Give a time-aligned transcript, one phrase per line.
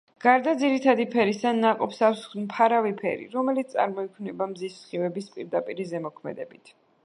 [0.23, 6.79] გარდა ძირითადი ფერისა, ნაყოფს აქვს მფარავი ფერი, რომელიც წარმოიქმნება მზის სხივების პირდაპირი ზემოქმედებით.